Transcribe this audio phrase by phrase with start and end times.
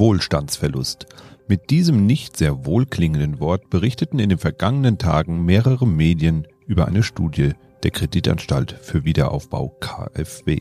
[0.00, 1.06] Wohlstandsverlust.
[1.46, 7.02] Mit diesem nicht sehr wohlklingenden Wort berichteten in den vergangenen Tagen mehrere Medien über eine
[7.02, 7.52] Studie
[7.82, 10.60] der Kreditanstalt für Wiederaufbau KfW.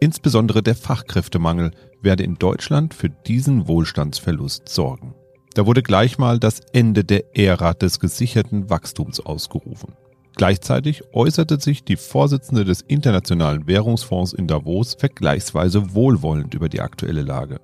[0.00, 1.70] Insbesondere der Fachkräftemangel
[2.02, 5.14] werde in Deutschland für diesen Wohlstandsverlust sorgen.
[5.54, 9.94] Da wurde gleich mal das Ende der Ära des gesicherten Wachstums ausgerufen.
[10.34, 17.22] Gleichzeitig äußerte sich die Vorsitzende des Internationalen Währungsfonds in Davos vergleichsweise wohlwollend über die aktuelle
[17.22, 17.60] Lage.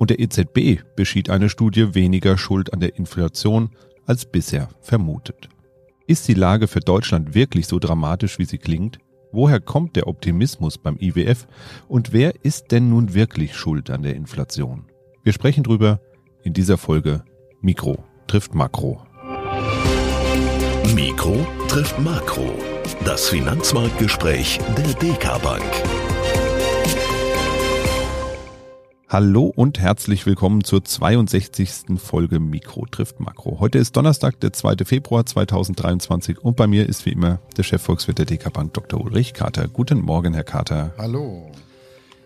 [0.00, 3.68] Und der EZB beschied eine Studie weniger Schuld an der Inflation
[4.06, 5.50] als bisher vermutet.
[6.06, 8.98] Ist die Lage für Deutschland wirklich so dramatisch, wie sie klingt?
[9.30, 11.46] Woher kommt der Optimismus beim IWF
[11.86, 14.86] und wer ist denn nun wirklich schuld an der Inflation?
[15.22, 16.00] Wir sprechen drüber
[16.44, 17.22] in dieser Folge
[17.60, 19.02] Mikro trifft Makro.
[20.94, 22.54] Mikro trifft Makro.
[23.04, 26.09] Das Finanzmarktgespräch der DK Bank.
[29.12, 31.98] Hallo und herzlich willkommen zur 62.
[31.98, 33.58] Folge Mikro trifft Makro.
[33.58, 34.84] Heute ist Donnerstag, der 2.
[34.84, 39.00] Februar 2023 und bei mir ist wie immer der Chefvolkswirt der DK Bank, Dr.
[39.00, 39.66] Ulrich Kater.
[39.66, 40.94] Guten Morgen, Herr Kater.
[40.96, 41.50] Hallo.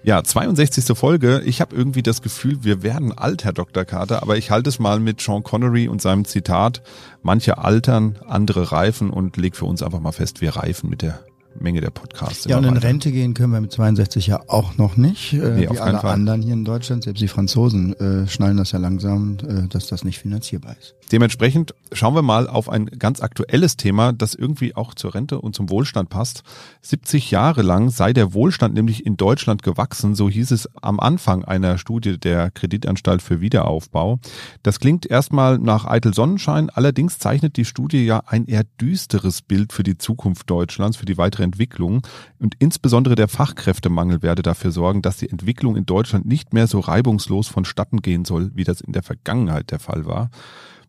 [0.03, 0.95] Ja, 62.
[0.95, 1.41] Folge.
[1.47, 3.87] Ich habe irgendwie das Gefühl, wir werden alt, Herr Dr.
[3.87, 6.83] Carter, aber ich halte es mal mit Sean Connery und seinem Zitat,
[7.23, 11.25] manche altern, andere reifen und leg für uns einfach mal fest, wir reifen mit der
[11.59, 12.45] Menge der Podcasts.
[12.47, 15.33] Ja, und in Rente gehen können wir mit 62 ja auch noch nicht.
[15.33, 16.13] Äh, nee, wie alle Fall.
[16.13, 20.05] anderen hier in Deutschland, selbst die Franzosen äh, schnallen das ja langsam, äh, dass das
[20.05, 20.95] nicht finanzierbar ist.
[21.13, 25.55] Dementsprechend schauen wir mal auf ein ganz aktuelles Thema, das irgendwie auch zur Rente und
[25.55, 26.43] zum Wohlstand passt.
[26.83, 31.45] 70 Jahre lang sei der Wohlstand nämlich in Deutschland gewachsen, so hieß es am Anfang
[31.45, 34.19] einer Studie der Kreditanstalt für Wiederaufbau.
[34.63, 39.73] Das klingt erstmal nach eitel Sonnenschein, allerdings zeichnet die Studie ja ein eher düsteres Bild
[39.73, 42.03] für die Zukunft Deutschlands, für die weitere Entwicklung.
[42.39, 46.81] Und insbesondere der Fachkräftemangel werde dafür sorgen, dass die Entwicklung in Deutschland nicht mehr so
[46.81, 50.31] reibungslos vonstatten gehen soll, wie das in der Vergangenheit der Fall war.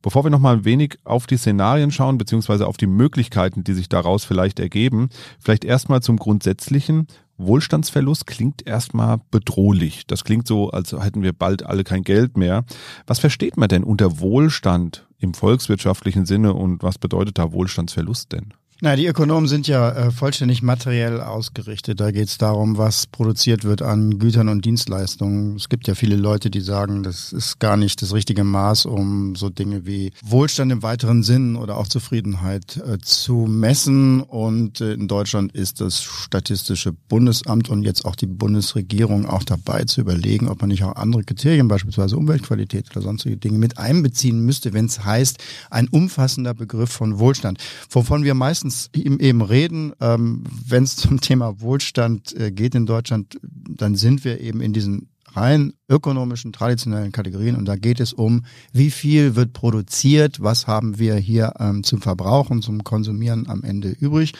[0.05, 3.89] Bevor wir nochmal ein wenig auf die Szenarien schauen, beziehungsweise auf die Möglichkeiten, die sich
[3.89, 5.09] daraus vielleicht ergeben,
[5.39, 7.07] vielleicht erstmal zum Grundsätzlichen.
[7.37, 10.05] Wohlstandsverlust klingt erstmal bedrohlich.
[10.05, 12.65] Das klingt so, als hätten wir bald alle kein Geld mehr.
[13.07, 18.53] Was versteht man denn unter Wohlstand im volkswirtschaftlichen Sinne und was bedeutet da Wohlstandsverlust denn?
[18.81, 22.01] Na, die Ökonomen sind ja äh, vollständig materiell ausgerichtet.
[22.01, 25.55] Da geht es darum, was produziert wird an Gütern und Dienstleistungen.
[25.55, 29.37] Es gibt ja viele Leute, die sagen, das ist gar nicht das richtige Maß, um
[29.37, 34.19] so Dinge wie Wohlstand im weiteren Sinn oder auch Zufriedenheit äh, zu messen.
[34.19, 39.85] Und äh, in Deutschland ist das Statistische Bundesamt und jetzt auch die Bundesregierung auch dabei
[39.85, 44.41] zu überlegen, ob man nicht auch andere Kriterien, beispielsweise Umweltqualität oder sonstige Dinge mit einbeziehen
[44.41, 45.37] müsste, wenn es heißt,
[45.69, 47.57] ein umfassender Begriff von Wohlstand,
[47.89, 52.85] wovon wir meistens meistens eben reden, ähm, wenn es zum Thema Wohlstand äh, geht in
[52.85, 57.55] Deutschland, dann sind wir eben in diesen rein ökonomischen, traditionellen Kategorien.
[57.55, 62.01] Und da geht es um, wie viel wird produziert, was haben wir hier ähm, zum
[62.01, 64.33] Verbrauchen, zum Konsumieren am Ende übrig.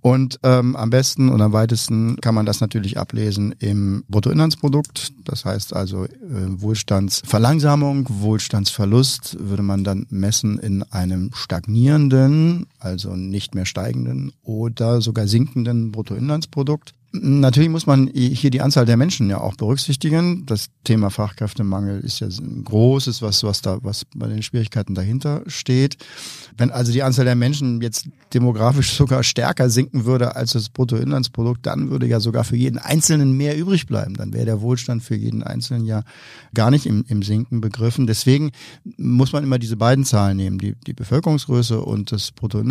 [0.00, 5.12] Und ähm, am besten und am weitesten kann man das natürlich ablesen im Bruttoinlandsprodukt.
[5.24, 13.54] Das heißt also äh, Wohlstandsverlangsamung, Wohlstandsverlust würde man dann messen in einem stagnierenden, also nicht
[13.54, 16.94] mehr steigenden oder sogar sinkenden Bruttoinlandsprodukt.
[17.12, 20.46] Natürlich muss man hier die Anzahl der Menschen ja auch berücksichtigen.
[20.46, 25.42] Das Thema Fachkräftemangel ist ja ein großes, was, was da, was bei den Schwierigkeiten dahinter
[25.48, 25.96] steht.
[26.56, 31.66] Wenn also die Anzahl der Menschen jetzt demografisch sogar stärker sinken würde als das Bruttoinlandsprodukt,
[31.66, 34.14] dann würde ja sogar für jeden Einzelnen mehr übrig bleiben.
[34.14, 36.04] Dann wäre der Wohlstand für jeden Einzelnen ja
[36.54, 38.06] gar nicht im, im Sinken begriffen.
[38.06, 38.52] Deswegen
[38.98, 42.69] muss man immer diese beiden Zahlen nehmen, die, die Bevölkerungsgröße und das Bruttoinlandsprodukt.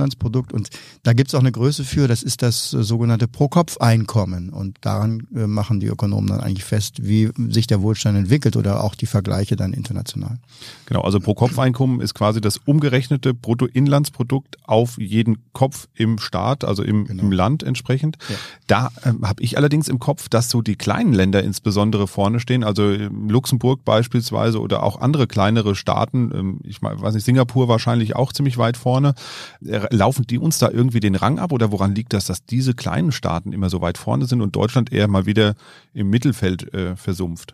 [0.53, 0.69] Und
[1.03, 4.49] da gibt es auch eine Größe für, das ist das sogenannte Pro-Kopf-Einkommen kommen.
[4.49, 8.83] Und daran äh, machen die Ökonomen dann eigentlich fest, wie sich der Wohlstand entwickelt oder
[8.83, 10.39] auch die Vergleiche dann international.
[10.85, 17.05] Genau, also Pro-Kopf-Einkommen ist quasi das umgerechnete Bruttoinlandsprodukt auf jeden Kopf im Staat, also im,
[17.05, 17.23] genau.
[17.23, 18.17] im Land entsprechend.
[18.29, 18.35] Ja.
[18.67, 22.63] Da ähm, habe ich allerdings im Kopf, dass so die kleinen Länder insbesondere vorne stehen,
[22.63, 28.33] also Luxemburg beispielsweise oder auch andere kleinere Staaten, ähm, ich weiß nicht, Singapur wahrscheinlich auch
[28.33, 29.13] ziemlich weit vorne.
[29.89, 33.11] Laufen die uns da irgendwie den Rang ab oder woran liegt das, dass diese kleinen
[33.11, 35.53] Staaten immer so weit vorne vorne sind und Deutschland eher mal wieder
[35.93, 37.53] im Mittelfeld äh, versumpft.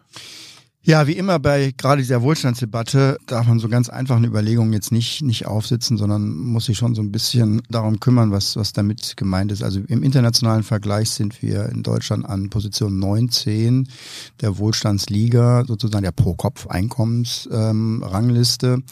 [0.84, 5.24] Ja, wie immer bei gerade dieser Wohlstandsdebatte darf man so ganz einfachen Überlegungen jetzt nicht,
[5.24, 9.52] nicht aufsitzen, sondern muss sich schon so ein bisschen darum kümmern, was, was damit gemeint
[9.52, 9.64] ist.
[9.64, 13.90] Also im internationalen Vergleich sind wir in Deutschland an Position 19
[14.42, 18.68] der Wohlstandsliga, sozusagen der Pro-Kopf-Einkommensrangliste.
[18.68, 18.84] Ähm,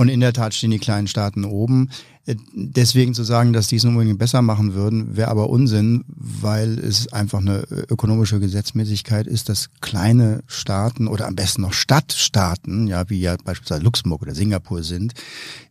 [0.00, 1.90] und in der Tat stehen die kleinen Staaten oben.
[2.24, 6.78] Äh, deswegen zu sagen, dass die es unbedingt besser machen würden, wäre aber Unsinn, weil
[6.78, 13.10] es einfach eine ökonomische Gesetzmäßigkeit ist, dass kleine Staaten oder am besten noch Stadtstaaten, ja,
[13.10, 15.12] wie ja beispielsweise Luxemburg oder Singapur sind,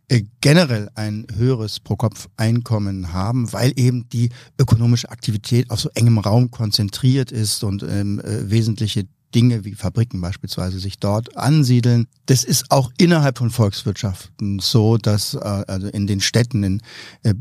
[0.06, 4.30] äh, generell ein höheres Pro-Kopf-Einkommen haben, weil eben die
[4.60, 10.20] ökonomische Aktivität auf so engem Raum konzentriert ist und ähm, äh, wesentliche Dinge wie Fabriken
[10.20, 12.06] beispielsweise sich dort ansiedeln.
[12.26, 16.82] Das ist auch innerhalb von Volkswirtschaften so, dass äh, also in den Städten in,
[17.22, 17.34] äh,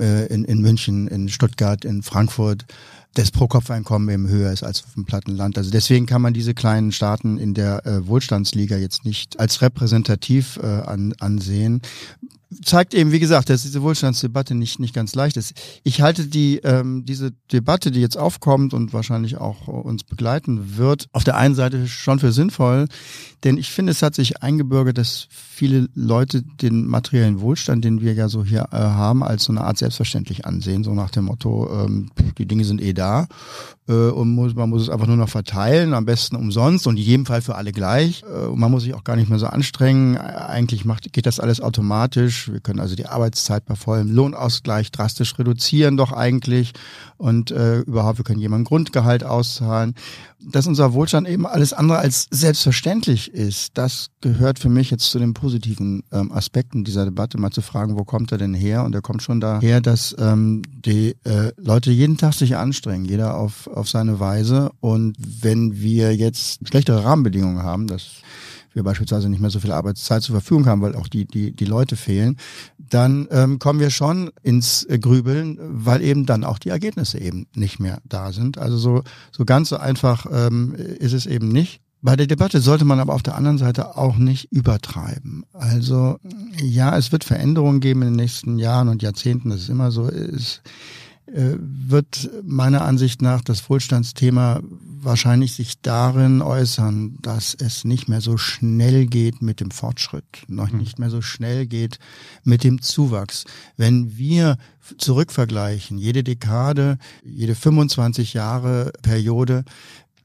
[0.00, 2.66] äh in, in München, in Stuttgart, in Frankfurt
[3.14, 5.56] das Pro-Kopf-Einkommen eben höher ist als auf dem Plattenland.
[5.56, 10.58] Also deswegen kann man diese kleinen Staaten in der äh, Wohlstandsliga jetzt nicht als repräsentativ
[10.62, 11.80] äh, an, ansehen
[12.64, 15.54] zeigt eben, wie gesagt, dass diese Wohlstandsdebatte nicht, nicht ganz leicht ist.
[15.82, 21.08] Ich halte die, ähm, diese Debatte, die jetzt aufkommt und wahrscheinlich auch uns begleiten wird,
[21.12, 22.86] auf der einen Seite schon für sinnvoll,
[23.44, 28.14] denn ich finde, es hat sich eingebürgert, dass viele Leute den materiellen Wohlstand, den wir
[28.14, 31.68] ja so hier äh, haben, als so eine Art selbstverständlich ansehen, so nach dem Motto,
[31.72, 33.26] ähm, die Dinge sind eh da
[33.88, 37.02] äh, und muss, man muss es einfach nur noch verteilen, am besten umsonst und in
[37.02, 38.22] jedem Fall für alle gleich.
[38.22, 40.16] Äh, man muss sich auch gar nicht mehr so anstrengen.
[40.16, 42.35] Eigentlich macht, geht das alles automatisch.
[42.52, 46.72] Wir können also die Arbeitszeit bei vollem Lohnausgleich drastisch reduzieren doch eigentlich
[47.16, 49.94] und äh, überhaupt, wir können jemandem Grundgehalt auszahlen.
[50.38, 55.18] Dass unser Wohlstand eben alles andere als selbstverständlich ist, das gehört für mich jetzt zu
[55.18, 58.84] den positiven ähm, Aspekten dieser Debatte, mal zu fragen, wo kommt er denn her?
[58.84, 63.36] Und er kommt schon daher, dass ähm, die äh, Leute jeden Tag sich anstrengen, jeder
[63.36, 64.70] auf, auf seine Weise.
[64.80, 68.22] Und wenn wir jetzt schlechtere Rahmenbedingungen haben, das
[68.76, 71.64] wir beispielsweise nicht mehr so viel Arbeitszeit zur Verfügung haben, weil auch die, die, die
[71.64, 72.36] Leute fehlen,
[72.78, 77.80] dann ähm, kommen wir schon ins Grübeln, weil eben dann auch die Ergebnisse eben nicht
[77.80, 78.58] mehr da sind.
[78.58, 79.02] Also so,
[79.32, 81.80] so ganz so einfach ähm, ist es eben nicht.
[82.02, 85.44] Bei der Debatte sollte man aber auf der anderen Seite auch nicht übertreiben.
[85.54, 86.18] Also
[86.62, 90.06] ja, es wird Veränderungen geben in den nächsten Jahren und Jahrzehnten, das ist immer so.
[90.08, 90.60] Es,
[91.26, 94.60] äh, wird meiner Ansicht nach das Wohlstandsthema
[95.06, 100.70] wahrscheinlich sich darin äußern, dass es nicht mehr so schnell geht mit dem Fortschritt, noch
[100.70, 100.78] hm.
[100.78, 101.98] nicht mehr so schnell geht
[102.44, 103.44] mit dem Zuwachs.
[103.76, 104.58] Wenn wir
[104.98, 109.64] zurückvergleichen, jede Dekade, jede 25 Jahre Periode,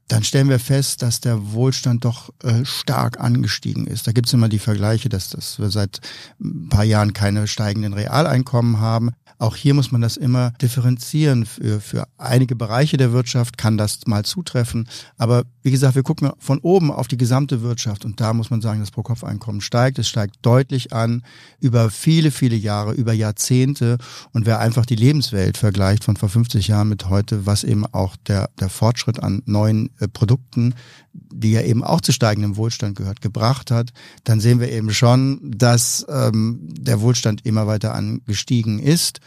[0.08, 4.06] dann stellen wir fest, dass der Wohlstand doch äh, stark angestiegen ist.
[4.06, 6.00] Da gibt es immer die Vergleiche, dass, dass wir seit
[6.40, 9.10] ein paar Jahren keine steigenden Realeinkommen haben.
[9.42, 11.46] Auch hier muss man das immer differenzieren.
[11.46, 14.88] Für, für einige Bereiche der Wirtschaft kann das mal zutreffen.
[15.16, 18.60] Aber wie gesagt, wir gucken von oben auf die gesamte Wirtschaft und da muss man
[18.60, 19.98] sagen, das Pro-Kopf-Einkommen steigt.
[19.98, 21.24] Es steigt deutlich an
[21.58, 23.98] über viele, viele Jahre, über Jahrzehnte.
[24.32, 28.14] Und wer einfach die Lebenswelt vergleicht von vor 50 Jahren mit heute, was eben auch
[28.28, 30.74] der, der Fortschritt an neuen äh, Produkten
[31.14, 33.90] die ja eben auch zu steigendem Wohlstand gehört, gebracht hat,
[34.24, 39.20] dann sehen wir eben schon, dass ähm, der Wohlstand immer weiter angestiegen ist.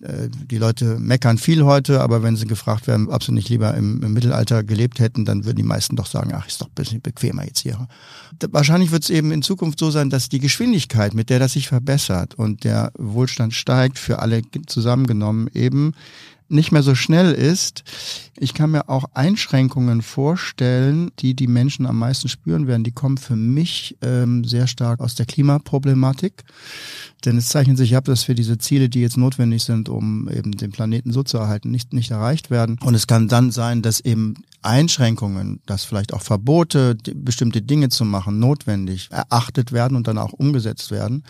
[0.00, 3.74] Äh, die Leute meckern viel heute, aber wenn sie gefragt werden, ob sie nicht lieber
[3.74, 6.74] im, im, Mittelalter gelebt hätten, dann würden die meisten doch sagen, ach, ist doch ein
[6.74, 7.88] bisschen bequemer jetzt hier.
[8.50, 11.68] Wahrscheinlich wird es eben in Zukunft so sein, dass die Geschwindigkeit, mit der das sich
[11.68, 15.92] verbessert und der Wohlstand steigt, für alle zusammengenommen eben
[16.52, 17.82] nicht mehr so schnell ist.
[18.42, 22.82] Ich kann mir auch Einschränkungen vorstellen, die die Menschen am meisten spüren werden.
[22.82, 26.42] Die kommen für mich ähm, sehr stark aus der Klimaproblematik.
[27.24, 30.50] Denn es zeichnet sich ab, dass wir diese Ziele, die jetzt notwendig sind, um eben
[30.50, 32.80] den Planeten so zu erhalten, nicht, nicht erreicht werden.
[32.82, 38.04] Und es kann dann sein, dass eben Einschränkungen, dass vielleicht auch Verbote, bestimmte Dinge zu
[38.04, 41.24] machen, notwendig erachtet werden und dann auch umgesetzt werden.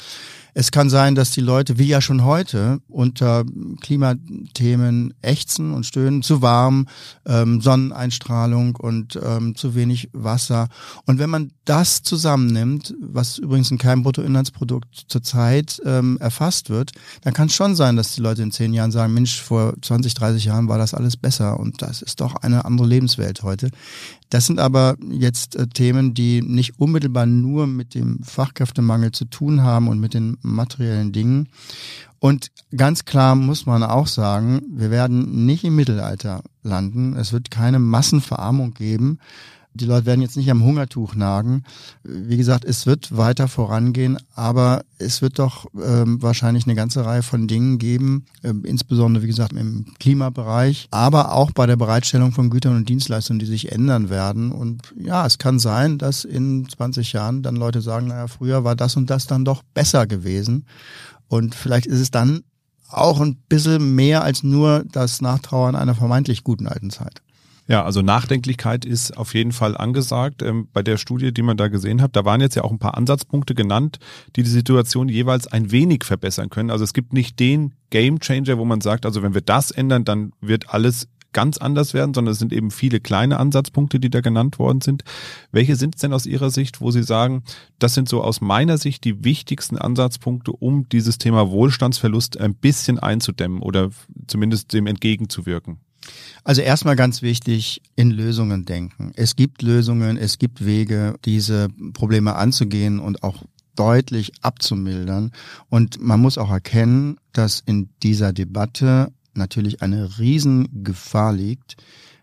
[0.54, 3.44] Es kann sein, dass die Leute, wie ja schon heute, unter
[3.80, 6.86] Klimathemen ächzen und stöhnen, zu warm,
[7.26, 10.68] ähm, Sonneneinstrahlung und ähm, zu wenig Wasser.
[11.06, 16.92] Und wenn man das zusammennimmt, was übrigens in keinem Bruttoinlandsprodukt zurzeit ähm, erfasst wird,
[17.22, 20.14] dann kann es schon sein, dass die Leute in zehn Jahren sagen, Mensch, vor 20,
[20.14, 23.70] 30 Jahren war das alles besser und das ist doch eine andere Lebenswelt heute.
[24.30, 29.62] Das sind aber jetzt äh, Themen, die nicht unmittelbar nur mit dem Fachkräftemangel zu tun
[29.62, 31.48] haben und mit den materiellen Dingen.
[32.22, 37.16] Und ganz klar muss man auch sagen, wir werden nicht im Mittelalter landen.
[37.16, 39.18] Es wird keine Massenverarmung geben.
[39.74, 41.64] Die Leute werden jetzt nicht am Hungertuch nagen.
[42.04, 47.24] Wie gesagt, es wird weiter vorangehen, aber es wird doch ähm, wahrscheinlich eine ganze Reihe
[47.24, 52.50] von Dingen geben, äh, insbesondere wie gesagt im Klimabereich, aber auch bei der Bereitstellung von
[52.50, 54.52] Gütern und Dienstleistungen, die sich ändern werden.
[54.52, 58.76] Und ja, es kann sein, dass in 20 Jahren dann Leute sagen, naja, früher war
[58.76, 60.66] das und das dann doch besser gewesen.
[61.32, 62.44] Und vielleicht ist es dann
[62.90, 67.22] auch ein bisschen mehr als nur das Nachtrauern einer vermeintlich guten alten Zeit.
[67.66, 70.42] Ja, also Nachdenklichkeit ist auf jeden Fall angesagt.
[70.42, 72.78] Ähm, bei der Studie, die man da gesehen hat, da waren jetzt ja auch ein
[72.78, 73.98] paar Ansatzpunkte genannt,
[74.36, 76.70] die die Situation jeweils ein wenig verbessern können.
[76.70, 80.04] Also es gibt nicht den Game Changer, wo man sagt, also wenn wir das ändern,
[80.04, 84.20] dann wird alles ganz anders werden, sondern es sind eben viele kleine Ansatzpunkte, die da
[84.20, 85.04] genannt worden sind.
[85.50, 87.42] Welche sind es denn aus Ihrer Sicht, wo Sie sagen,
[87.78, 92.98] das sind so aus meiner Sicht die wichtigsten Ansatzpunkte, um dieses Thema Wohlstandsverlust ein bisschen
[92.98, 93.90] einzudämmen oder
[94.26, 95.78] zumindest dem entgegenzuwirken?
[96.44, 99.12] Also erstmal ganz wichtig, in Lösungen denken.
[99.14, 103.44] Es gibt Lösungen, es gibt Wege, diese Probleme anzugehen und auch
[103.76, 105.32] deutlich abzumildern.
[105.68, 111.76] Und man muss auch erkennen, dass in dieser Debatte natürlich eine Riesengefahr liegt,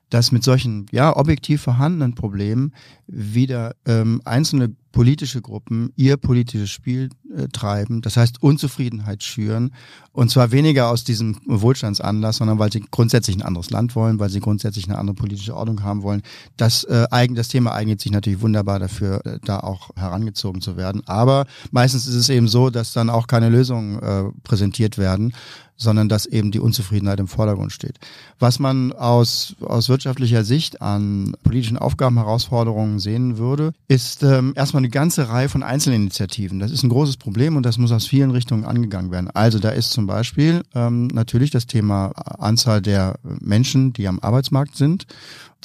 [0.09, 2.73] dass mit solchen ja objektiv vorhandenen Problemen
[3.07, 9.71] wieder ähm, einzelne politische Gruppen ihr politisches Spiel äh, treiben, das heißt Unzufriedenheit schüren
[10.11, 14.29] und zwar weniger aus diesem Wohlstandsanlass, sondern weil sie grundsätzlich ein anderes Land wollen, weil
[14.29, 16.23] sie grundsätzlich eine andere politische Ordnung haben wollen.
[16.57, 20.75] Das, äh, eigen, das Thema eignet sich natürlich wunderbar dafür, äh, da auch herangezogen zu
[20.75, 21.03] werden.
[21.05, 25.33] Aber meistens ist es eben so, dass dann auch keine Lösungen äh, präsentiert werden,
[25.79, 27.99] sondern dass eben die Unzufriedenheit im Vordergrund steht.
[28.37, 34.81] Was man aus, aus wirtschaftlicher Sicht an politischen Aufgaben, Herausforderungen sehen würde, ist ähm, erstmal
[34.81, 36.59] eine ganze Reihe von Einzelinitiativen.
[36.59, 39.31] Das ist ein großes Problem und das muss aus vielen Richtungen angegangen werden.
[39.33, 44.75] Also da ist zum Beispiel ähm, natürlich das Thema Anzahl der Menschen, die am Arbeitsmarkt
[44.75, 45.07] sind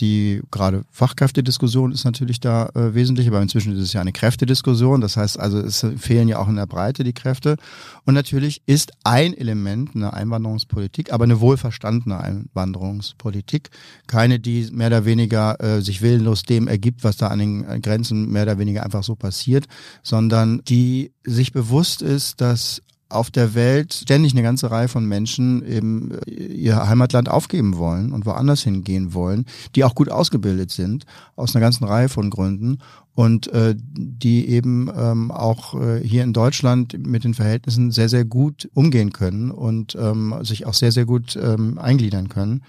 [0.01, 5.01] die gerade Fachkräftediskussion ist natürlich da äh, wesentlich, aber inzwischen ist es ja eine Kräftediskussion.
[5.01, 7.57] Das heißt also, es fehlen ja auch in der Breite die Kräfte.
[8.05, 13.71] Und natürlich ist ein Element eine Einwanderungspolitik, aber eine wohlverstandene Einwanderungspolitik.
[14.07, 18.31] Keine, die mehr oder weniger äh, sich willenlos dem ergibt, was da an den Grenzen
[18.31, 19.67] mehr oder weniger einfach so passiert,
[20.03, 22.83] sondern die sich bewusst ist, dass
[23.15, 28.13] auf der Welt ständig eine ganze Reihe von Menschen eben äh, ihr Heimatland aufgeben wollen
[28.13, 31.05] und woanders hingehen wollen, die auch gut ausgebildet sind,
[31.37, 32.79] aus einer ganzen Reihe von Gründen.
[33.17, 38.25] Und äh, die eben ähm, auch äh, hier in Deutschland mit den Verhältnissen sehr, sehr
[38.25, 42.65] gut umgehen können und ähm, sich auch sehr, sehr gut ähm, eingliedern können.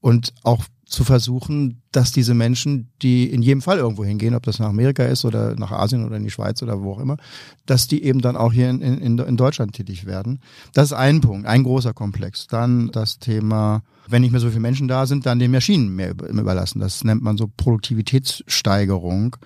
[0.00, 4.58] Und auch zu versuchen, dass diese Menschen, die in jedem Fall irgendwo hingehen, ob das
[4.58, 7.16] nach Amerika ist oder nach Asien oder in die Schweiz oder wo auch immer,
[7.64, 10.40] dass die eben dann auch hier in, in, in Deutschland tätig werden.
[10.74, 12.48] Das ist ein Punkt, ein großer Komplex.
[12.48, 16.10] Dann das Thema, wenn nicht mehr so viele Menschen da sind, dann den Maschinen mehr
[16.10, 16.80] überlassen.
[16.80, 19.36] Das nennt man so Produktivitätssteigerung.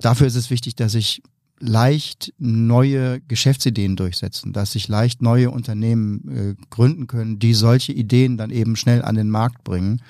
[0.00, 1.22] Dafür ist es wichtig, dass sich
[1.60, 8.36] leicht neue Geschäftsideen durchsetzen, dass sich leicht neue Unternehmen äh, gründen können, die solche Ideen
[8.36, 10.02] dann eben schnell an den Markt bringen.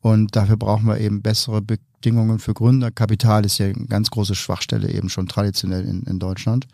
[0.00, 2.90] Und dafür brauchen wir eben bessere Bedingungen für Gründer.
[2.90, 6.66] Kapital ist ja eine ganz große Schwachstelle eben schon traditionell in, in Deutschland.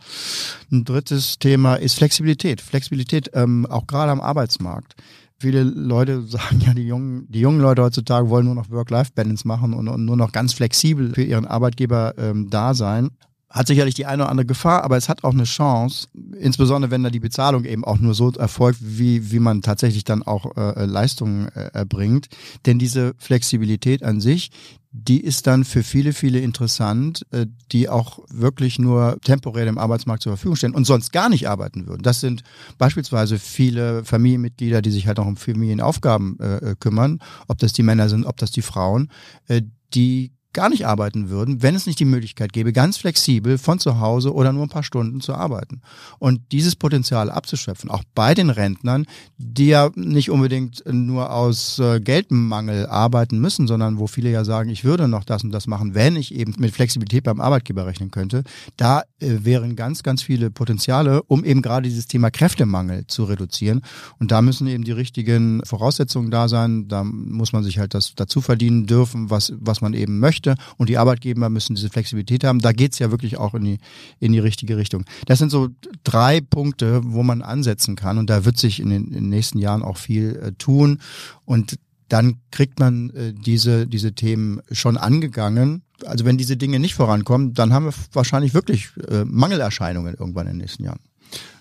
[0.71, 2.61] Ein drittes Thema ist Flexibilität.
[2.61, 4.95] Flexibilität ähm, auch gerade am Arbeitsmarkt.
[5.39, 9.73] Viele Leute sagen ja, die jungen, die jungen Leute heutzutage wollen nur noch Work-Life-Balance machen
[9.73, 13.11] und, und, nur noch ganz flexibel für ihren Arbeitgeber ähm, da sein
[13.55, 16.09] hat sicherlich die eine oder andere Gefahr, aber es hat auch eine Chance,
[16.39, 20.25] insbesondere wenn da die Bezahlung eben auch nur so erfolgt, wie, wie man tatsächlich dann
[20.25, 22.27] auch äh, äh, Leistungen äh, erbringt.
[22.67, 24.51] Denn diese Flexibilität an sich,
[24.91, 30.25] die ist dann für viele, viele interessant, äh, die auch wirklich nur temporär dem Arbeitsmarkt
[30.25, 32.03] zur Verfügung stehen und sonst gar nicht arbeiten würden.
[32.03, 32.43] Das sind
[32.77, 37.85] beispielsweise viele Familienmitglieder, die sich halt auch um Familienaufgaben äh, äh kümmern, ob das die
[37.85, 39.11] Männer sind, ob das die Frauen,
[39.47, 39.63] äh,
[39.95, 44.01] die gar nicht arbeiten würden, wenn es nicht die Möglichkeit gäbe, ganz flexibel von zu
[44.01, 45.83] Hause oder nur ein paar Stunden zu arbeiten.
[46.19, 49.07] Und dieses Potenzial abzuschöpfen, auch bei den Rentnern,
[49.37, 54.71] die ja nicht unbedingt nur aus äh, Geldmangel arbeiten müssen, sondern wo viele ja sagen,
[54.71, 58.11] ich würde noch das und das machen, wenn ich eben mit Flexibilität beim Arbeitgeber rechnen
[58.11, 58.45] könnte,
[58.77, 63.83] da äh, wären ganz, ganz viele Potenziale, um eben gerade dieses Thema Kräftemangel zu reduzieren.
[64.21, 66.87] Und da müssen eben die richtigen Voraussetzungen da sein.
[66.89, 70.63] Da muss man sich halt das dazu verdienen dürfen, was, was man eben möchte möchte
[70.77, 72.61] und die Arbeitgeber müssen diese Flexibilität haben.
[72.61, 73.79] Da geht's ja wirklich auch in die,
[74.21, 75.05] in die richtige Richtung.
[75.27, 75.69] Das sind so
[76.03, 79.59] drei Punkte, wo man ansetzen kann und da wird sich in den, in den nächsten
[79.59, 81.01] Jahren auch viel äh, tun
[81.45, 85.83] und dann kriegt man äh, diese, diese Themen schon angegangen.
[86.05, 90.55] Also wenn diese Dinge nicht vorankommen, dann haben wir wahrscheinlich wirklich äh, Mangelerscheinungen irgendwann in
[90.55, 91.01] den nächsten Jahren.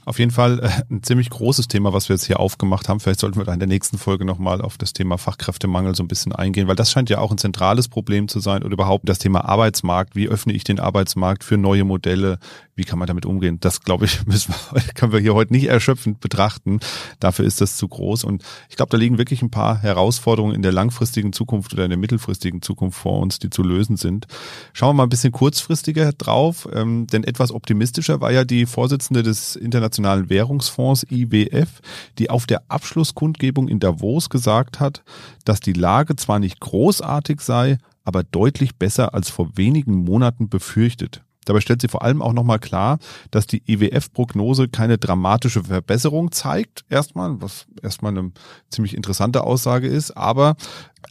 [0.06, 3.00] Auf jeden Fall äh, ein ziemlich großes Thema, was wir jetzt hier aufgemacht haben.
[3.00, 6.08] Vielleicht sollten wir da in der nächsten Folge nochmal auf das Thema Fachkräftemangel so ein
[6.08, 9.20] bisschen eingehen, weil das scheint ja auch ein zentrales Problem zu sein oder überhaupt das
[9.20, 10.16] Thema Arbeitsmarkt.
[10.16, 12.40] Wie öffne ich den Arbeitsmarkt für neue Modelle?
[12.76, 13.60] Wie kann man damit umgehen?
[13.62, 16.80] Das, glaube ich, müssen wir, können wir hier heute nicht erschöpfend betrachten.
[17.20, 18.26] Dafür ist das zu groß.
[18.26, 21.90] Und ich glaube, da liegen wirklich ein paar Herausforderungen in der langfristigen Zukunft oder in
[21.92, 24.26] der mittelfristigen Zukunft vor uns, die zu lösen sind.
[24.74, 29.24] Schauen wir mal ein bisschen kurzfristiger drauf, ähm, denn etwas optimistischer war ja die Vorsitzende
[29.24, 31.82] des Internationalen Internationalen Währungsfonds IWF,
[32.18, 35.04] die auf der Abschlusskundgebung in Davos gesagt hat,
[35.46, 41.22] dass die Lage zwar nicht großartig sei, aber deutlich besser als vor wenigen Monaten befürchtet.
[41.46, 46.86] Dabei stellt sie vor allem auch nochmal klar, dass die IWF-Prognose keine dramatische Verbesserung zeigt,
[46.90, 48.32] erstmal, was erstmal eine
[48.70, 50.56] ziemlich interessante Aussage ist, aber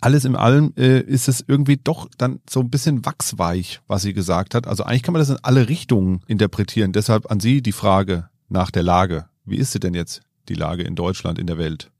[0.00, 4.14] alles in allem äh, ist es irgendwie doch dann so ein bisschen wachsweich, was sie
[4.14, 4.66] gesagt hat.
[4.66, 6.92] Also eigentlich kann man das in alle Richtungen interpretieren.
[6.92, 9.26] Deshalb an Sie die Frage nach der Lage.
[9.44, 11.90] Wie ist sie denn jetzt, die Lage in Deutschland, in der Welt?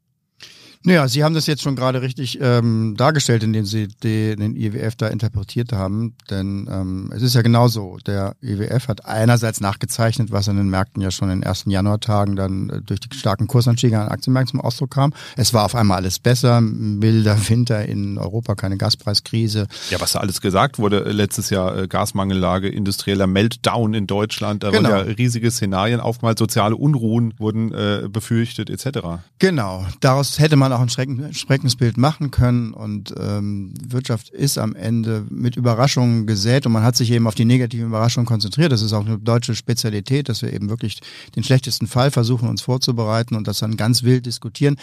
[0.85, 4.97] Naja, Sie haben das jetzt schon gerade richtig ähm, dargestellt, indem Sie die, den IWF
[4.97, 6.15] da interpretiert haben.
[6.29, 7.99] Denn ähm, es ist ja genauso.
[8.07, 12.35] Der IWF hat einerseits nachgezeichnet, was an den Märkten ja schon in den ersten Januartagen
[12.35, 15.13] dann äh, durch die starken Kursanstiege an Aktienmärkten zum Ausdruck kam.
[15.37, 19.69] Es war auf einmal alles besser, milder Winter in Europa, keine Gaspreiskrise.
[19.91, 24.65] Ja, was da alles gesagt wurde äh, letztes Jahr, äh, Gasmangellage, industrieller Meltdown in Deutschland,
[24.65, 24.91] da genau.
[24.91, 29.23] wurden ja riesige Szenarien aufgemalt, soziale Unruhen wurden äh, befürchtet etc.
[29.39, 34.75] Genau, daraus hätte man man auch ein Schreckensbild machen können und ähm, Wirtschaft ist am
[34.75, 38.73] Ende mit Überraschungen gesät und man hat sich eben auf die negativen Überraschungen konzentriert.
[38.73, 41.01] Das ist auch eine deutsche Spezialität, dass wir eben wirklich
[41.37, 44.77] den schlechtesten Fall versuchen, uns vorzubereiten und das dann ganz wild diskutieren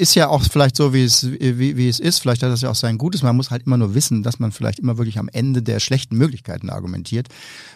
[0.00, 2.20] ist ja auch vielleicht so, wie es, wie, wie es ist.
[2.20, 3.22] Vielleicht hat das ja auch sein Gutes.
[3.22, 6.16] Man muss halt immer nur wissen, dass man vielleicht immer wirklich am Ende der schlechten
[6.16, 7.28] Möglichkeiten argumentiert.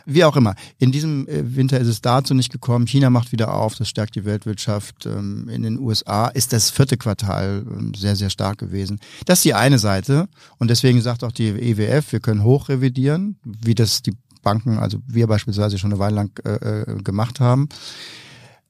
[0.06, 0.54] Wie auch immer.
[0.78, 2.86] In diesem äh, Winter ist es dazu nicht gekommen.
[2.86, 3.74] China macht wieder auf.
[3.74, 5.04] Das stärkt die Weltwirtschaft.
[5.04, 9.00] Ähm, in den USA ist das vierte Quartal ähm, sehr, sehr stark gewesen.
[9.26, 10.26] Das ist die eine Seite.
[10.58, 15.26] Und deswegen sagt auch die EWF, wir können hochrevidieren, wie das die Banken, also wir
[15.26, 17.68] beispielsweise schon eine Weile lang äh, äh gemacht haben.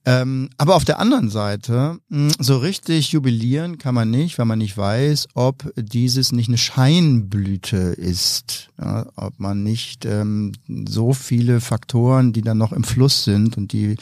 [0.06, 4.58] Ähm, aber auf der anderen Seite, hm, so richtig jubilieren kann man nicht, weil man
[4.58, 8.68] nicht weiß, ob dieses nicht eine Scheinblüte ist.
[8.78, 10.52] Ja, ob man nicht ähm,
[10.86, 13.96] so viele Faktoren, die dann noch im Fluss sind und die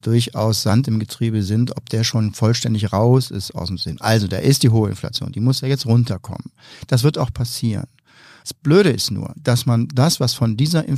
[0.00, 4.00] durchaus Sand im Getriebe sind, ob der schon vollständig raus ist aus dem Sinn.
[4.00, 6.52] Also da ist die hohe Inflation, die muss ja jetzt runterkommen.
[6.86, 7.86] Das wird auch passieren.
[8.42, 10.88] Das Blöde ist nur, dass man das, was von dieser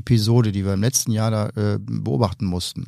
[0.00, 2.86] Inflationsepisode, die wir im letzten Jahr da äh, beobachten mussten,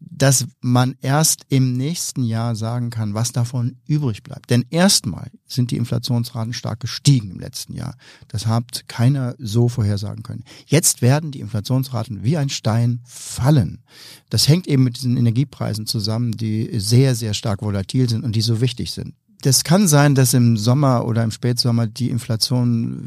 [0.00, 4.50] dass man erst im nächsten Jahr sagen kann, was davon übrig bleibt.
[4.50, 7.96] Denn erstmal sind die Inflationsraten stark gestiegen im letzten Jahr.
[8.28, 10.44] Das hat keiner so vorhersagen können.
[10.66, 13.82] Jetzt werden die Inflationsraten wie ein Stein fallen.
[14.30, 18.42] Das hängt eben mit diesen Energiepreisen zusammen, die sehr, sehr stark volatil sind und die
[18.42, 23.00] so wichtig sind das kann sein, dass im Sommer oder im Spätsommer die Inflation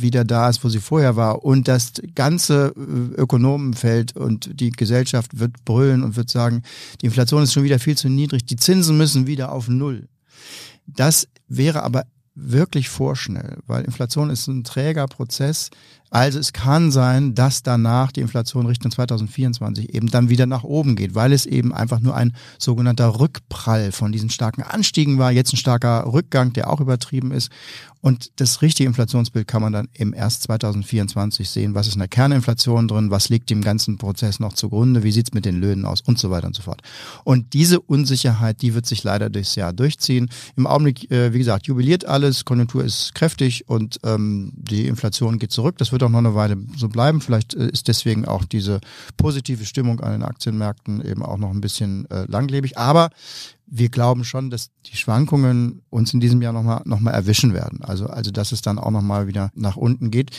[0.00, 5.38] wieder da ist, wo sie vorher war und das ganze äh, Ökonomenfeld und die Gesellschaft
[5.38, 6.62] wird brüllen und wird sagen,
[7.00, 10.08] die Inflation ist schon wieder viel zu niedrig, die Zinsen müssen wieder auf Null.
[10.86, 15.70] Das wäre aber wirklich vorschnell, weil Inflation ist ein träger Prozess.
[16.14, 20.94] Also es kann sein, dass danach die Inflation Richtung 2024 eben dann wieder nach oben
[20.94, 25.52] geht, weil es eben einfach nur ein sogenannter Rückprall von diesen starken Anstiegen war, jetzt
[25.52, 27.50] ein starker Rückgang, der auch übertrieben ist.
[28.04, 31.74] Und das richtige Inflationsbild kann man dann eben erst 2024 sehen.
[31.74, 33.10] Was ist in der Kerninflation drin?
[33.10, 35.02] Was liegt dem ganzen Prozess noch zugrunde?
[35.04, 36.02] Wie sieht's mit den Löhnen aus?
[36.02, 36.82] Und so weiter und so fort.
[37.24, 40.28] Und diese Unsicherheit, die wird sich leider durchs Jahr durchziehen.
[40.54, 45.50] Im Augenblick, äh, wie gesagt, jubiliert alles, Konjunktur ist kräftig und ähm, die Inflation geht
[45.52, 45.78] zurück.
[45.78, 47.20] Das wird auch noch eine Weile so bleiben.
[47.20, 48.80] Vielleicht äh, ist deswegen auch diese
[49.16, 52.78] positive Stimmung an den Aktienmärkten eben auch noch ein bisschen äh, langlebig.
[52.78, 53.10] Aber
[53.66, 57.82] wir glauben schon, dass die Schwankungen uns in diesem Jahr nochmal noch mal erwischen werden.
[57.82, 60.30] Also, also dass es dann auch nochmal wieder nach unten geht.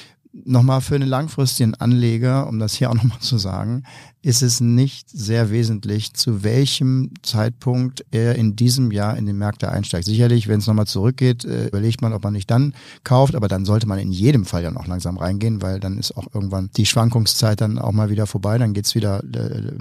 [0.43, 3.84] Nochmal für einen langfristigen Anleger, um das hier auch nochmal zu sagen,
[4.21, 9.71] ist es nicht sehr wesentlich, zu welchem Zeitpunkt er in diesem Jahr in den Märkte
[9.71, 10.06] einsteigt.
[10.06, 13.65] Sicherlich, wenn es nochmal zurückgeht, äh, überlegt man, ob man nicht dann kauft, aber dann
[13.65, 16.86] sollte man in jedem Fall ja noch langsam reingehen, weil dann ist auch irgendwann die
[16.86, 19.71] Schwankungszeit dann auch mal wieder vorbei, dann geht's wieder äh,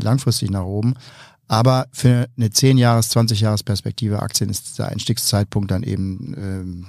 [0.00, 0.94] langfristig nach oben.
[1.48, 6.86] Aber für eine 10-Jahres-, 20-Jahres-Perspektive Aktien ist der Einstiegszeitpunkt dann eben ähm,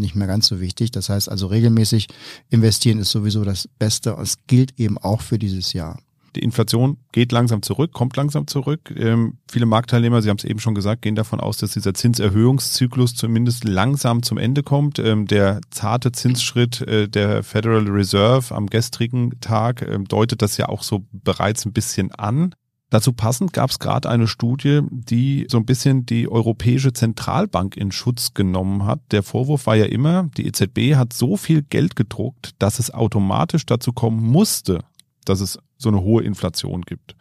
[0.00, 0.90] nicht mehr ganz so wichtig.
[0.90, 2.08] Das heißt also regelmäßig
[2.48, 4.16] investieren ist sowieso das Beste.
[4.20, 5.98] Es gilt eben auch für dieses Jahr.
[6.36, 8.94] Die Inflation geht langsam zurück, kommt langsam zurück.
[8.96, 13.14] Ähm, viele Marktteilnehmer, Sie haben es eben schon gesagt, gehen davon aus, dass dieser Zinserhöhungszyklus
[13.14, 14.98] zumindest langsam zum Ende kommt.
[14.98, 20.68] Ähm, der zarte Zinsschritt äh, der Federal Reserve am gestrigen Tag ähm, deutet das ja
[20.68, 22.54] auch so bereits ein bisschen an.
[22.90, 27.92] Dazu passend gab es gerade eine Studie, die so ein bisschen die Europäische Zentralbank in
[27.92, 29.00] Schutz genommen hat.
[29.10, 33.66] Der Vorwurf war ja immer, die EZB hat so viel Geld gedruckt, dass es automatisch
[33.66, 34.84] dazu kommen musste,
[35.26, 37.14] dass es so eine hohe Inflation gibt.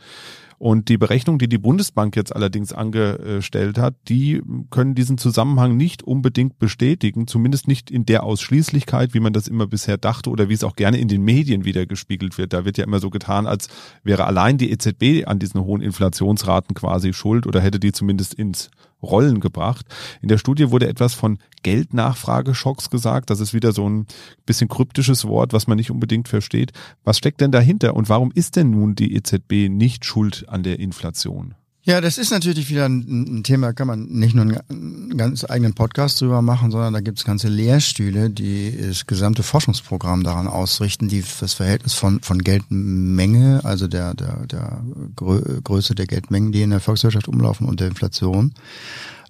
[0.59, 4.41] Und die Berechnung, die die Bundesbank jetzt allerdings angestellt hat, die
[4.71, 9.67] können diesen Zusammenhang nicht unbedingt bestätigen, zumindest nicht in der Ausschließlichkeit, wie man das immer
[9.67, 12.53] bisher dachte oder wie es auch gerne in den Medien wieder gespiegelt wird.
[12.53, 13.67] Da wird ja immer so getan, als
[14.03, 18.71] wäre allein die EZB an diesen hohen Inflationsraten quasi schuld oder hätte die zumindest ins
[19.01, 19.85] Rollen gebracht.
[20.21, 23.29] In der Studie wurde etwas von Geldnachfrageschocks gesagt.
[23.29, 24.07] Das ist wieder so ein
[24.45, 26.71] bisschen kryptisches Wort, was man nicht unbedingt versteht.
[27.03, 30.79] Was steckt denn dahinter und warum ist denn nun die EZB nicht schuld an der
[30.79, 31.55] Inflation?
[31.87, 36.19] Ja, das ist natürlich wieder ein, Thema, kann man nicht nur einen ganz eigenen Podcast
[36.19, 41.23] drüber machen, sondern da gibt es ganze Lehrstühle, die das gesamte Forschungsprogramm daran ausrichten, die
[41.39, 44.83] das Verhältnis von, von Geldmenge, also der, der, der
[45.15, 48.53] Größe der Geldmengen, die in der Volkswirtschaft umlaufen und der Inflation.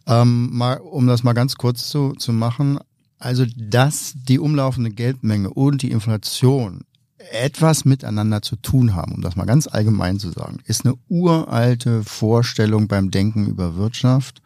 [0.07, 2.79] Ähm, mal, um das mal ganz kurz zu, zu machen,
[3.19, 6.85] also dass die umlaufende Geldmenge und die Inflation
[7.17, 12.03] etwas miteinander zu tun haben, um das mal ganz allgemein zu sagen, ist eine uralte
[12.03, 14.41] Vorstellung beim Denken über Wirtschaft.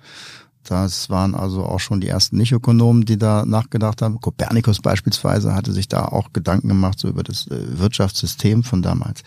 [0.64, 4.22] Das waren also auch schon die ersten Nicht-Ökonomen, die da nachgedacht haben.
[4.22, 9.24] Kopernikus beispielsweise hatte sich da auch Gedanken gemacht, so über das äh, Wirtschaftssystem von damals.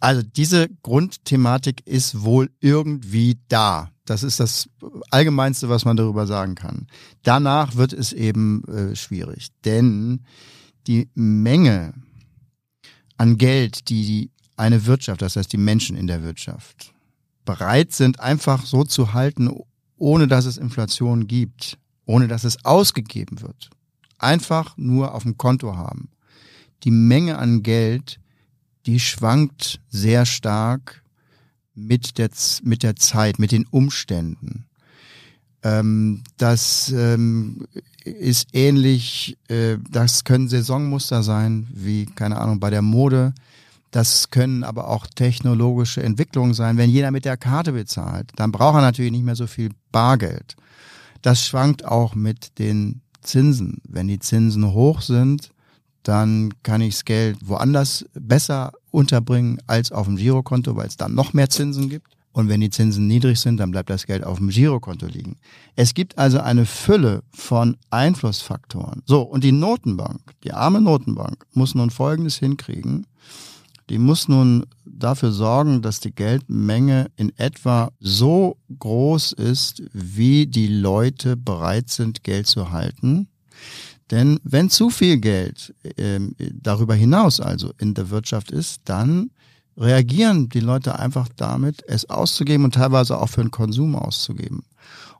[0.00, 3.90] Also diese Grundthematik ist wohl irgendwie da.
[4.04, 4.68] Das ist das
[5.10, 6.86] Allgemeinste, was man darüber sagen kann.
[7.22, 10.20] Danach wird es eben äh, schwierig, denn
[10.86, 11.94] die Menge
[13.16, 16.92] an Geld, die eine Wirtschaft, das heißt die Menschen in der Wirtschaft,
[17.44, 19.50] bereit sind, einfach so zu halten,
[19.96, 23.70] ohne dass es Inflation gibt, ohne dass es ausgegeben wird.
[24.18, 26.08] Einfach nur auf dem Konto haben.
[26.84, 28.18] Die Menge an Geld,
[28.86, 31.02] die schwankt sehr stark
[31.74, 32.30] mit der,
[32.62, 34.66] mit der Zeit, mit den Umständen.
[35.62, 37.66] Ähm, das ähm,
[38.06, 43.34] ist ähnlich, äh, das können Saisonmuster sein, wie, keine Ahnung, bei der Mode.
[43.90, 46.76] Das können aber auch technologische Entwicklungen sein.
[46.76, 50.56] Wenn jeder mit der Karte bezahlt, dann braucht er natürlich nicht mehr so viel Bargeld.
[51.22, 53.80] Das schwankt auch mit den Zinsen.
[53.88, 55.50] Wenn die Zinsen hoch sind,
[56.02, 61.14] dann kann ich das Geld woanders besser unterbringen als auf dem Girokonto, weil es dann
[61.14, 62.15] noch mehr Zinsen gibt.
[62.36, 65.38] Und wenn die Zinsen niedrig sind, dann bleibt das Geld auf dem Girokonto liegen.
[65.74, 69.02] Es gibt also eine Fülle von Einflussfaktoren.
[69.06, 73.06] So, und die Notenbank, die arme Notenbank, muss nun Folgendes hinkriegen.
[73.88, 80.68] Die muss nun dafür sorgen, dass die Geldmenge in etwa so groß ist, wie die
[80.68, 83.28] Leute bereit sind, Geld zu halten.
[84.10, 86.20] Denn wenn zu viel Geld äh,
[86.52, 89.30] darüber hinaus also in der Wirtschaft ist, dann
[89.76, 94.64] reagieren die Leute einfach damit, es auszugeben und teilweise auch für den Konsum auszugeben.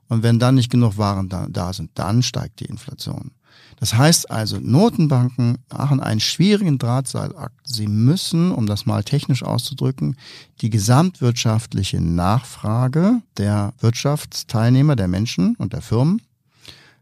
[0.09, 3.31] Und wenn dann nicht genug Waren da, da sind, dann steigt die Inflation.
[3.79, 7.55] Das heißt also, Notenbanken machen einen schwierigen Drahtseilakt.
[7.63, 10.15] Sie müssen, um das mal technisch auszudrücken,
[10.61, 16.21] die gesamtwirtschaftliche Nachfrage der Wirtschaftsteilnehmer, der Menschen und der Firmen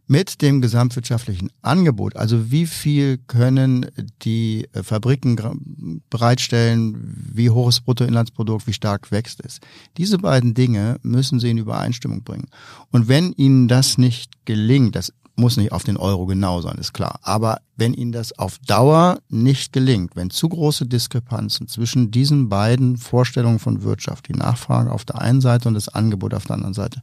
[0.08, 3.88] mit dem gesamtwirtschaftlichen Angebot, also wie viel können
[4.22, 9.60] die äh, Fabriken bereitstellen, wie hoch ist Bruttoinlandsprodukt, wie stark wächst es.
[9.98, 12.48] Diese beiden Dinge müssen sie in Übereinstimmung bringen.
[12.92, 16.94] Und wenn ihnen das nicht gelingt, das muss nicht auf den Euro genau sein, ist
[16.94, 17.20] klar.
[17.22, 22.98] Aber wenn Ihnen das auf Dauer nicht gelingt, wenn zu große Diskrepanzen zwischen diesen beiden
[22.98, 26.74] Vorstellungen von Wirtschaft, die Nachfrage auf der einen Seite und das Angebot auf der anderen
[26.74, 27.02] Seite,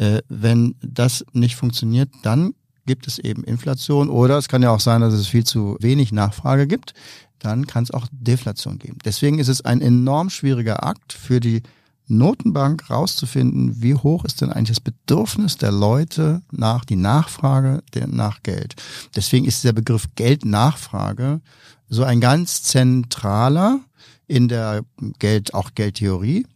[0.00, 2.54] äh, wenn das nicht funktioniert, dann
[2.86, 6.10] gibt es eben Inflation oder es kann ja auch sein, dass es viel zu wenig
[6.10, 6.94] Nachfrage gibt.
[7.38, 8.98] Dann kann es auch Deflation geben.
[9.04, 11.62] Deswegen ist es ein enorm schwieriger Akt für die
[12.06, 18.42] Notenbank rauszufinden, wie hoch ist denn eigentlich das Bedürfnis der Leute nach die Nachfrage nach
[18.42, 18.74] Geld.
[19.14, 21.40] Deswegen ist der Begriff Geldnachfrage
[21.88, 23.80] so ein ganz zentraler
[24.26, 24.82] in der
[25.18, 26.46] Geld, auch Geldtheorie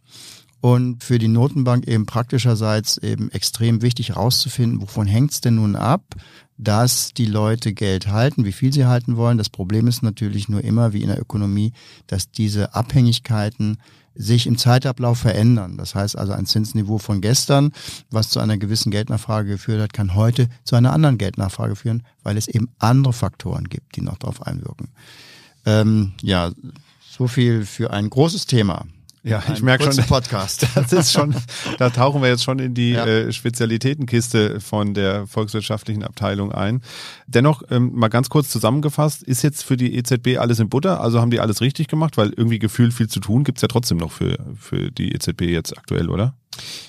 [0.65, 5.75] und für die Notenbank eben praktischerseits eben extrem wichtig herauszufinden, wovon hängt es denn nun
[5.75, 6.01] ab,
[6.57, 9.37] dass die Leute Geld halten, wie viel sie halten wollen.
[9.37, 11.71] Das Problem ist natürlich nur immer, wie in der Ökonomie,
[12.07, 13.77] dass diese Abhängigkeiten
[14.15, 15.77] sich im Zeitablauf verändern.
[15.77, 17.71] Das heißt also ein Zinsniveau von gestern,
[18.09, 22.37] was zu einer gewissen Geldnachfrage geführt hat, kann heute zu einer anderen Geldnachfrage führen, weil
[22.37, 24.87] es eben andere Faktoren gibt, die noch darauf einwirken.
[25.67, 26.49] Ähm, ja,
[27.07, 28.87] so viel für ein großes Thema.
[29.25, 30.67] Ja, ich merke schon, Podcast.
[30.75, 31.35] Das ist schon,
[31.79, 33.05] da tauchen wir jetzt schon in die ja.
[33.05, 36.81] äh, Spezialitätenkiste von der volkswirtschaftlichen Abteilung ein.
[37.25, 41.01] Dennoch, ähm, mal ganz kurz zusammengefasst, ist jetzt für die EZB alles in Butter?
[41.01, 42.17] Also haben die alles richtig gemacht?
[42.17, 45.75] Weil irgendwie gefühlt viel zu tun gibt's ja trotzdem noch für, für die EZB jetzt
[45.75, 46.35] aktuell, oder?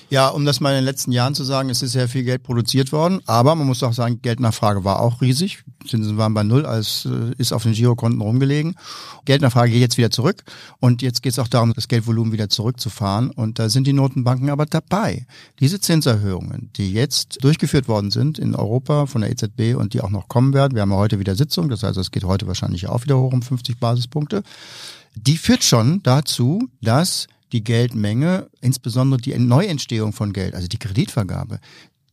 [0.09, 2.41] Ja, um das mal in den letzten Jahren zu sagen, es ist sehr viel Geld
[2.43, 5.63] produziert worden, aber man muss auch sagen, Geldnachfrage war auch riesig.
[5.85, 8.75] Zinsen waren bei null, als äh, ist auf den Girokonten rumgelegen.
[9.25, 10.43] Geldnachfrage geht jetzt wieder zurück
[10.79, 14.49] und jetzt geht es auch darum, das Geldvolumen wieder zurückzufahren und da sind die Notenbanken
[14.49, 15.25] aber dabei.
[15.59, 20.09] Diese Zinserhöhungen, die jetzt durchgeführt worden sind in Europa von der EZB und die auch
[20.09, 22.87] noch kommen werden, wir haben ja heute wieder Sitzung, das heißt, es geht heute wahrscheinlich
[22.87, 24.43] auch wieder hoch um 50 Basispunkte,
[25.15, 31.59] die führt schon dazu, dass die Geldmenge, insbesondere die Neuentstehung von Geld, also die Kreditvergabe,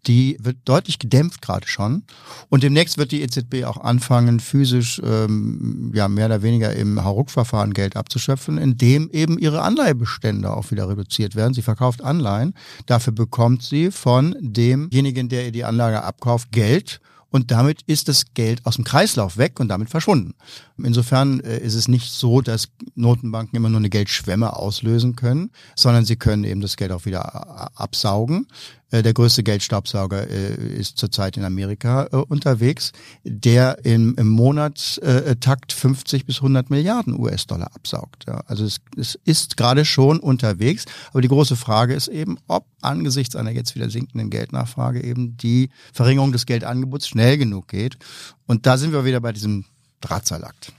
[0.07, 2.05] die wird deutlich gedämpft gerade schon.
[2.49, 7.73] Und demnächst wird die EZB auch anfangen, physisch ähm, ja mehr oder weniger im Hauruck-Verfahren
[7.73, 11.55] Geld abzuschöpfen, indem eben ihre Anleihebestände auch wieder reduziert werden.
[11.55, 12.55] Sie verkauft Anleihen.
[12.87, 17.01] Dafür bekommt sie von demjenigen, der ihr die Anlage abkauft, Geld
[17.35, 20.35] und damit ist das Geld aus dem Kreislauf weg und damit verschwunden.
[20.79, 26.05] Insofern äh, ist es nicht so, dass Notenbanken immer nur eine Geldschwemme auslösen können, sondern
[26.05, 28.47] sie können eben das Geld auch wieder äh, absaugen.
[28.95, 32.93] Äh, der größte Geldstaubsauger ist zurzeit in Amerika unterwegs,
[33.25, 35.01] der im, im Monat
[35.41, 38.27] Takt 50 bis 100 Milliarden US-Dollar absaugt.
[38.47, 43.35] Also es, es ist gerade schon unterwegs, aber die große Frage ist eben, ob angesichts
[43.35, 47.97] einer jetzt wieder sinkenden Geldnachfrage eben die Verringerung des Geldangebots schnell genug geht.
[48.47, 49.65] Und da sind wir wieder bei diesem
[50.01, 50.73] Drahtseilakt.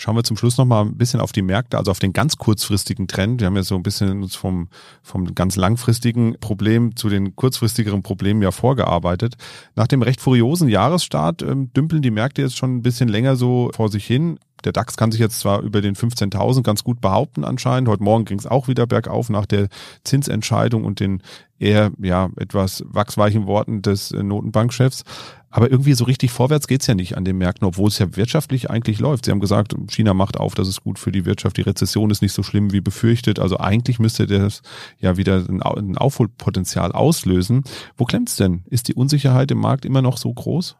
[0.00, 2.38] Schauen wir zum Schluss noch mal ein bisschen auf die Märkte, also auf den ganz
[2.38, 3.42] kurzfristigen Trend.
[3.42, 4.68] Wir haben ja so ein bisschen uns vom,
[5.02, 9.34] vom ganz langfristigen Problem zu den kurzfristigeren Problemen ja vorgearbeitet.
[9.76, 13.70] Nach dem recht furiosen Jahresstart ähm, dümpeln die Märkte jetzt schon ein bisschen länger so
[13.76, 14.38] vor sich hin.
[14.64, 17.88] Der DAX kann sich jetzt zwar über den 15.000 ganz gut behaupten anscheinend.
[17.88, 19.68] Heute Morgen ging es auch wieder bergauf nach der
[20.04, 21.22] Zinsentscheidung und den
[21.58, 25.04] eher ja etwas wachsweichen Worten des äh, Notenbankchefs.
[25.52, 28.70] Aber irgendwie so richtig vorwärts geht's ja nicht an den Märkten, obwohl es ja wirtschaftlich
[28.70, 29.24] eigentlich läuft.
[29.24, 32.22] Sie haben gesagt, China macht auf, das ist gut für die Wirtschaft, die Rezession ist
[32.22, 33.40] nicht so schlimm wie befürchtet.
[33.40, 34.62] Also eigentlich müsste das
[35.00, 37.64] ja wieder ein Aufholpotenzial auslösen.
[37.96, 38.62] Wo klemmt's denn?
[38.70, 40.76] Ist die Unsicherheit im Markt immer noch so groß?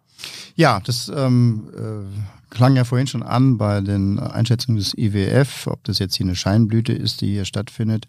[0.55, 5.84] Ja, das ähm, äh, klang ja vorhin schon an bei den Einschätzungen des IWF, ob
[5.84, 8.06] das jetzt hier eine Scheinblüte ist, die hier stattfindet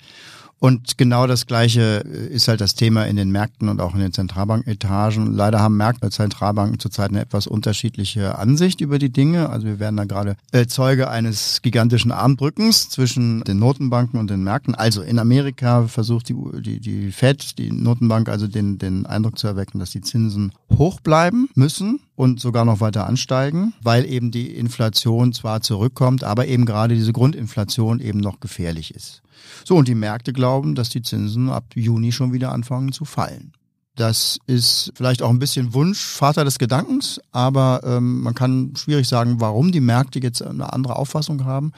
[0.64, 4.00] und genau das Gleiche äh, ist halt das Thema in den Märkten und auch in
[4.00, 5.34] den Zentralbanketagen.
[5.34, 9.50] Leider haben Märkte und Zentralbanken zurzeit eine etwas unterschiedliche Ansicht über die Dinge.
[9.50, 14.44] Also wir werden da gerade äh, Zeuge eines gigantischen Armdrückens zwischen den Notenbanken und den
[14.44, 14.76] Märkten.
[14.76, 19.48] Also in Amerika versucht die, die, die Fed, die Notenbank, also den, den Eindruck zu
[19.48, 24.56] erwecken, dass die Zinsen hoch bleiben müssen und sogar noch weiter ansteigen, weil eben die
[24.56, 29.24] Inflation zwar zurückkommt, aber eben gerade diese Grundinflation eben noch gefährlich ist.
[29.66, 33.54] So, und die Märkte glauben, dass die Zinsen ab Juni schon wieder anfangen zu fallen.
[33.96, 39.08] Das ist vielleicht auch ein bisschen Wunsch, Vater des Gedankens, aber ähm, man kann schwierig
[39.08, 41.72] sagen, warum die Märkte jetzt eine andere Auffassung haben.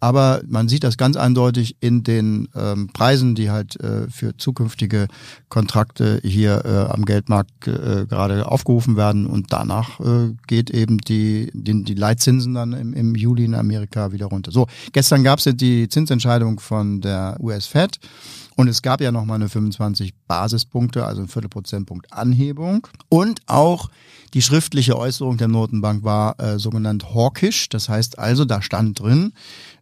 [0.00, 5.08] Aber man sieht das ganz eindeutig in den ähm, Preisen, die halt äh, für zukünftige
[5.48, 9.26] Kontrakte hier äh, am Geldmarkt äh, gerade aufgerufen werden.
[9.26, 14.12] Und danach äh, geht eben die, die, die Leitzinsen dann im, im Juli in Amerika
[14.12, 14.52] wieder runter.
[14.52, 17.98] So, gestern gab es die Zinsentscheidung von der US Fed.
[18.56, 22.86] Und es gab ja nochmal eine 25 Basispunkte, also ein Viertelprozentpunkt Anhebung.
[23.10, 23.90] Und auch
[24.32, 27.68] die schriftliche Äußerung der Notenbank war äh, sogenannt hawkish.
[27.68, 29.32] Das heißt also, da stand drin,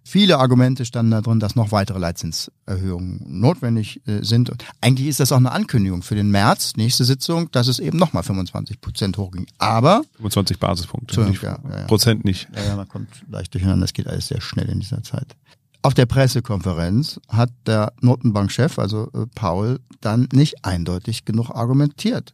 [0.06, 4.50] Viele Argumente standen da drin, dass noch weitere Leitzinserhöhungen notwendig äh, sind.
[4.50, 7.96] Und eigentlich ist das auch eine Ankündigung für den März, nächste Sitzung, dass es eben
[7.96, 9.46] nochmal 25 Prozent hochging.
[9.56, 12.48] Aber 25 Basispunkte, nicht, ja, ja, Prozent nicht.
[12.54, 13.84] Ja, ja, man kommt leicht durcheinander.
[13.84, 15.34] Das geht alles sehr schnell in dieser Zeit.
[15.80, 22.32] Auf der Pressekonferenz hat der Notenbankchef, also äh, Paul, dann nicht eindeutig genug argumentiert.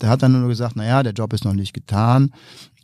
[0.00, 2.32] Der hat dann nur gesagt, na ja, der Job ist noch nicht getan.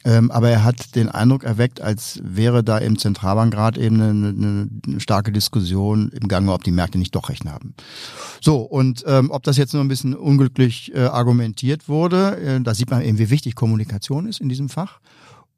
[0.06, 5.00] Ähm, aber er hat den Eindruck erweckt, als wäre da im Zentralbankrat eben eine, eine
[5.00, 7.74] starke Diskussion im Gange, ob die Märkte nicht doch recht haben.
[8.40, 12.74] So, und ähm, ob das jetzt nur ein bisschen unglücklich äh, argumentiert wurde, äh, da
[12.74, 15.00] sieht man eben, wie wichtig Kommunikation ist in diesem Fach.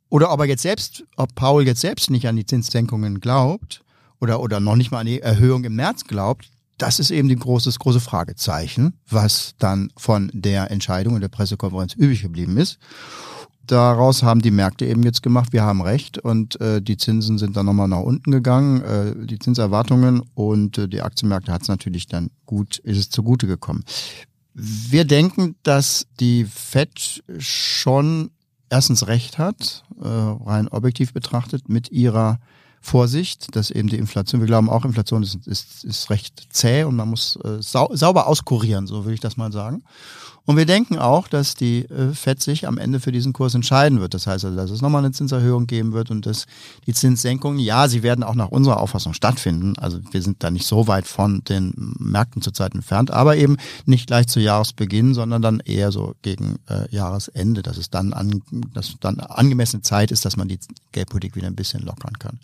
[0.08, 3.82] Oder ob er jetzt selbst, ob Paul jetzt selbst nicht an die Zinssenkungen glaubt
[4.20, 7.36] oder, oder noch nicht mal an die Erhöhung im März glaubt, das ist eben die
[7.36, 12.78] große, große Fragezeichen, was dann von der Entscheidung in der Pressekonferenz übrig geblieben ist
[13.66, 17.56] daraus haben die Märkte eben jetzt gemacht, wir haben recht und äh, die Zinsen sind
[17.56, 22.06] dann nochmal nach unten gegangen, äh, die Zinserwartungen und äh, die Aktienmärkte hat es natürlich
[22.06, 23.84] dann gut, ist es zugute gekommen.
[24.54, 28.30] Wir denken, dass die FED schon
[28.70, 32.38] erstens recht hat, äh, rein objektiv betrachtet, mit ihrer
[32.80, 36.96] Vorsicht, dass eben die Inflation, wir glauben auch, Inflation ist, ist, ist recht zäh und
[36.96, 39.82] man muss äh, sau, sauber auskurieren, so würde ich das mal sagen.
[40.46, 44.00] Und wir denken auch, dass die äh, FED sich am Ende für diesen Kurs entscheiden
[44.00, 44.14] wird.
[44.14, 46.46] Das heißt also, dass es nochmal eine Zinserhöhung geben wird und dass
[46.86, 49.76] die Zinssenkungen, ja, sie werden auch nach unserer Auffassung stattfinden.
[49.76, 53.56] Also wir sind da nicht so weit von den Märkten zurzeit entfernt, aber eben
[53.86, 58.40] nicht gleich zu Jahresbeginn, sondern dann eher so gegen äh, Jahresende, dass es dann an,
[58.72, 60.60] dass dann angemessene Zeit ist, dass man die
[60.92, 62.38] Geldpolitik wieder ein bisschen lockern kann.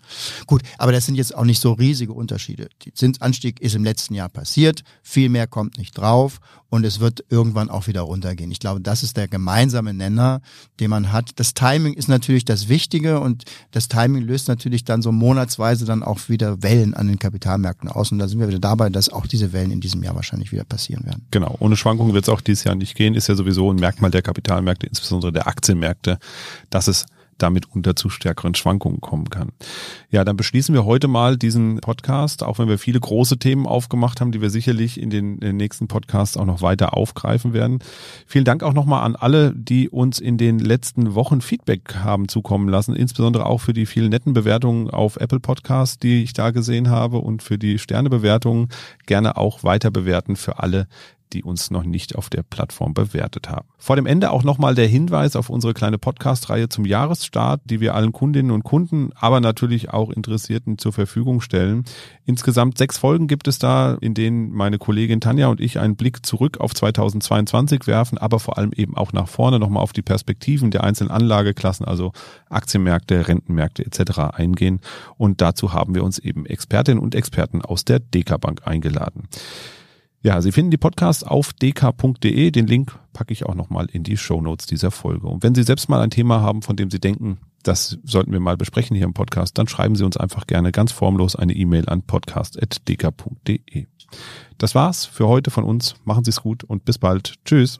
[0.45, 2.67] Gut, aber das sind jetzt auch nicht so riesige Unterschiede.
[2.81, 6.41] Die Zinsanstieg ist im letzten Jahr passiert, viel mehr kommt nicht drauf
[6.73, 8.51] und es wird irgendwann auch wieder runtergehen.
[8.51, 10.41] Ich glaube, das ist der gemeinsame Nenner,
[10.79, 11.31] den man hat.
[11.37, 16.03] Das Timing ist natürlich das Wichtige und das Timing löst natürlich dann so monatsweise dann
[16.03, 19.27] auch wieder Wellen an den Kapitalmärkten aus und da sind wir wieder dabei, dass auch
[19.27, 21.25] diese Wellen in diesem Jahr wahrscheinlich wieder passieren werden.
[21.31, 24.11] Genau, ohne Schwankungen wird es auch dieses Jahr nicht gehen, ist ja sowieso ein Merkmal
[24.11, 26.19] der Kapitalmärkte, insbesondere der Aktienmärkte,
[26.69, 27.05] dass es
[27.43, 29.49] damit unter zu stärkeren Schwankungen kommen kann.
[30.09, 34.21] Ja, dann beschließen wir heute mal diesen Podcast, auch wenn wir viele große Themen aufgemacht
[34.21, 37.79] haben, die wir sicherlich in den, in den nächsten Podcasts auch noch weiter aufgreifen werden.
[38.25, 42.69] Vielen Dank auch nochmal an alle, die uns in den letzten Wochen Feedback haben zukommen
[42.69, 46.89] lassen, insbesondere auch für die vielen netten Bewertungen auf Apple Podcasts, die ich da gesehen
[46.89, 48.69] habe und für die Sternebewertungen
[49.05, 50.87] gerne auch weiter bewerten für alle,
[51.33, 53.67] die uns noch nicht auf der Plattform bewertet haben.
[53.77, 57.95] Vor dem Ende auch nochmal der Hinweis auf unsere kleine Podcast-Reihe zum Jahresstart, die wir
[57.95, 61.83] allen Kundinnen und Kunden, aber natürlich auch Interessierten zur Verfügung stellen.
[62.25, 66.25] Insgesamt sechs Folgen gibt es da, in denen meine Kollegin Tanja und ich einen Blick
[66.25, 70.71] zurück auf 2022 werfen, aber vor allem eben auch nach vorne nochmal auf die Perspektiven
[70.71, 72.13] der einzelnen Anlageklassen, also
[72.49, 74.19] Aktienmärkte, Rentenmärkte etc.
[74.33, 74.79] eingehen.
[75.17, 79.27] Und dazu haben wir uns eben Expertinnen und Experten aus der DK Bank eingeladen.
[80.23, 82.49] Ja, Sie finden die Podcasts auf dk.de.
[82.49, 85.27] Den Link packe ich auch nochmal in die Show Notes dieser Folge.
[85.27, 88.39] Und wenn Sie selbst mal ein Thema haben, von dem Sie denken, das sollten wir
[88.39, 91.89] mal besprechen hier im Podcast, dann schreiben Sie uns einfach gerne ganz formlos eine E-Mail
[91.89, 93.87] an podcast.dk.de.
[94.57, 95.95] Das war's für heute von uns.
[96.05, 97.35] Machen Sie es gut und bis bald.
[97.43, 97.79] Tschüss.